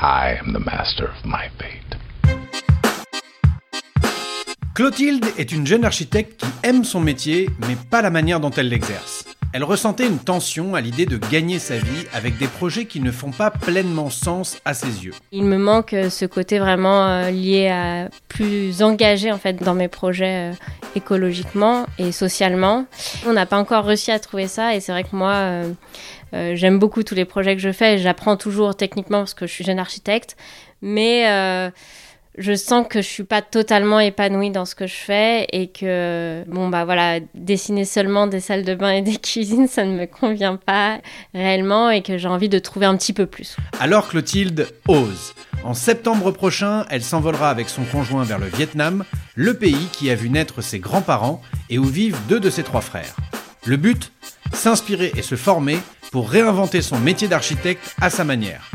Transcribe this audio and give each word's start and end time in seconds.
I 0.00 0.38
am 0.40 0.52
the 0.52 0.64
master 0.64 1.04
of 1.04 1.24
my 1.24 1.48
fate. 1.58 1.96
Clotilde 4.74 5.26
est 5.36 5.52
une 5.52 5.66
jeune 5.66 5.84
architecte 5.84 6.40
qui 6.40 6.46
aime 6.62 6.82
son 6.82 7.00
métier, 7.00 7.50
mais 7.68 7.76
pas 7.90 8.00
la 8.00 8.10
manière 8.10 8.40
dont 8.40 8.50
elle 8.50 8.68
l'exerce. 8.68 9.24
Elle 9.52 9.64
ressentait 9.64 10.06
une 10.06 10.18
tension 10.18 10.74
à 10.74 10.80
l'idée 10.80 11.04
de 11.04 11.18
gagner 11.18 11.58
sa 11.58 11.76
vie 11.76 12.06
avec 12.14 12.38
des 12.38 12.46
projets 12.46 12.86
qui 12.86 13.00
ne 13.00 13.10
font 13.10 13.32
pas 13.32 13.50
pleinement 13.50 14.08
sens 14.08 14.56
à 14.64 14.72
ses 14.72 15.04
yeux. 15.04 15.12
Il 15.30 15.44
me 15.44 15.58
manque 15.58 15.92
euh, 15.92 16.08
ce 16.08 16.24
côté 16.24 16.58
vraiment 16.58 17.06
euh, 17.06 17.30
lié 17.30 17.68
à 17.68 18.08
plus 18.28 18.82
engagé 18.82 19.30
en 19.30 19.36
fait 19.36 19.62
dans 19.62 19.74
mes 19.74 19.88
projets 19.88 20.52
euh, 20.52 20.54
écologiquement 20.96 21.84
et 21.98 22.12
socialement. 22.12 22.86
On 23.26 23.34
n'a 23.34 23.44
pas 23.44 23.58
encore 23.58 23.84
réussi 23.84 24.10
à 24.10 24.18
trouver 24.18 24.48
ça 24.48 24.74
et 24.74 24.80
c'est 24.80 24.92
vrai 24.92 25.04
que 25.04 25.14
moi 25.14 25.64
j'aime 26.32 26.78
beaucoup 26.78 27.02
tous 27.02 27.14
les 27.14 27.24
projets 27.24 27.56
que 27.56 27.62
je 27.62 27.72
fais. 27.72 27.98
J'apprends 27.98 28.36
toujours 28.36 28.76
techniquement 28.76 29.18
parce 29.18 29.34
que 29.34 29.46
je 29.46 29.52
suis 29.52 29.64
jeune 29.64 29.78
architecte, 29.78 30.36
mais 30.80 31.26
je 32.38 32.54
sens 32.54 32.86
que 32.88 33.02
je 33.02 33.06
suis 33.06 33.24
pas 33.24 33.42
totalement 33.42 34.00
épanouie 34.00 34.50
dans 34.50 34.64
ce 34.64 34.74
que 34.74 34.86
je 34.86 34.94
fais 34.94 35.46
et 35.52 35.68
que 35.68 36.44
bon 36.46 36.68
bah 36.68 36.84
voilà 36.84 37.20
dessiner 37.34 37.84
seulement 37.84 38.26
des 38.26 38.40
salles 38.40 38.64
de 38.64 38.74
bain 38.74 38.90
et 38.90 39.02
des 39.02 39.16
cuisines 39.22 39.68
ça 39.68 39.84
ne 39.84 39.92
me 39.92 40.06
convient 40.06 40.56
pas 40.56 40.98
réellement 41.34 41.90
et 41.90 42.02
que 42.02 42.16
j'ai 42.16 42.28
envie 42.28 42.48
de 42.48 42.58
trouver 42.58 42.86
un 42.86 42.96
petit 42.96 43.12
peu 43.12 43.26
plus. 43.26 43.56
Alors 43.80 44.08
Clotilde 44.08 44.68
ose. 44.88 45.34
En 45.64 45.74
septembre 45.74 46.32
prochain, 46.32 46.86
elle 46.90 47.02
s'envolera 47.02 47.48
avec 47.48 47.68
son 47.68 47.84
conjoint 47.84 48.24
vers 48.24 48.38
le 48.38 48.46
Vietnam, 48.46 49.04
le 49.36 49.54
pays 49.54 49.88
qui 49.92 50.10
a 50.10 50.16
vu 50.16 50.28
naître 50.28 50.60
ses 50.60 50.80
grands-parents 50.80 51.40
et 51.70 51.78
où 51.78 51.84
vivent 51.84 52.18
deux 52.28 52.40
de 52.40 52.50
ses 52.50 52.64
trois 52.64 52.80
frères. 52.80 53.14
Le 53.64 53.76
but 53.76 54.10
S'inspirer 54.52 55.12
et 55.16 55.22
se 55.22 55.34
former 55.34 55.78
pour 56.12 56.28
réinventer 56.30 56.82
son 56.82 57.00
métier 57.00 57.26
d'architecte 57.26 57.96
à 58.00 58.10
sa 58.10 58.22
manière. 58.22 58.70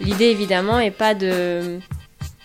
L'idée 0.00 0.26
évidemment 0.26 0.78
est 0.78 0.90
pas 0.90 1.14
de 1.14 1.78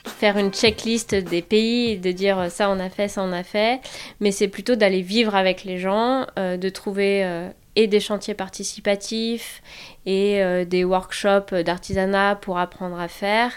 faire 0.05 0.37
une 0.37 0.51
checklist 0.51 1.15
des 1.15 1.41
pays 1.41 1.91
et 1.91 1.97
de 1.97 2.11
dire 2.11 2.49
ça 2.49 2.69
on 2.69 2.79
a 2.79 2.89
fait, 2.89 3.07
ça 3.07 3.23
on 3.23 3.31
a 3.31 3.43
fait, 3.43 3.81
mais 4.19 4.31
c'est 4.31 4.47
plutôt 4.47 4.75
d'aller 4.75 5.01
vivre 5.01 5.35
avec 5.35 5.63
les 5.63 5.79
gens, 5.79 6.25
euh, 6.37 6.57
de 6.57 6.69
trouver 6.69 7.25
euh, 7.25 7.49
et 7.75 7.87
des 7.87 7.99
chantiers 7.99 8.35
participatifs 8.35 9.61
et 10.05 10.41
euh, 10.43 10.63
des 10.63 10.83
workshops 10.83 11.53
d'artisanat 11.65 12.35
pour 12.35 12.59
apprendre 12.59 12.99
à 12.99 13.07
faire 13.07 13.51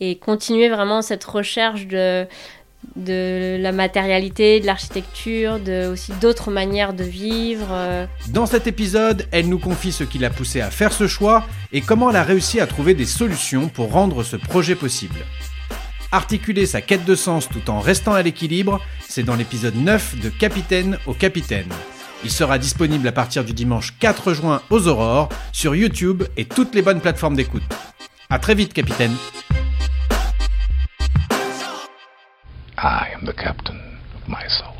et 0.00 0.16
continuer 0.16 0.68
vraiment 0.68 1.02
cette 1.02 1.24
recherche 1.24 1.86
de 1.86 2.26
de 2.96 3.56
la 3.60 3.72
matérialité, 3.72 4.60
de 4.60 4.66
l'architecture, 4.66 5.58
aussi 5.90 6.12
d'autres 6.20 6.50
manières 6.50 6.94
de 6.94 7.04
vivre. 7.04 8.06
Dans 8.28 8.46
cet 8.46 8.66
épisode, 8.66 9.26
elle 9.30 9.48
nous 9.48 9.58
confie 9.58 9.92
ce 9.92 10.04
qui 10.04 10.18
l'a 10.18 10.30
poussé 10.30 10.60
à 10.60 10.70
faire 10.70 10.92
ce 10.92 11.06
choix 11.06 11.44
et 11.72 11.80
comment 11.80 12.10
elle 12.10 12.16
a 12.16 12.22
réussi 12.22 12.60
à 12.60 12.66
trouver 12.66 12.94
des 12.94 13.06
solutions 13.06 13.68
pour 13.68 13.92
rendre 13.92 14.22
ce 14.22 14.36
projet 14.36 14.74
possible. 14.74 15.18
Articuler 16.10 16.66
sa 16.66 16.80
quête 16.80 17.04
de 17.04 17.14
sens 17.14 17.48
tout 17.48 17.70
en 17.70 17.80
restant 17.80 18.14
à 18.14 18.22
l'équilibre, 18.22 18.80
c'est 19.06 19.24
dans 19.24 19.36
l'épisode 19.36 19.76
9 19.76 20.20
de 20.20 20.30
Capitaine 20.30 20.98
au 21.06 21.12
Capitaine. 21.12 21.68
Il 22.24 22.30
sera 22.30 22.58
disponible 22.58 23.06
à 23.06 23.12
partir 23.12 23.44
du 23.44 23.52
dimanche 23.52 23.94
4 24.00 24.32
juin 24.32 24.62
aux 24.70 24.88
aurores 24.88 25.28
sur 25.52 25.74
YouTube 25.74 26.24
et 26.36 26.46
toutes 26.46 26.74
les 26.74 26.82
bonnes 26.82 27.00
plateformes 27.00 27.36
d'écoute. 27.36 27.62
A 28.30 28.38
très 28.38 28.54
vite, 28.54 28.72
capitaine. 28.72 29.14
I 32.80 33.10
am 33.12 33.24
the 33.24 33.32
captain 33.32 33.98
of 34.14 34.28
my 34.28 34.46
soul. 34.46 34.77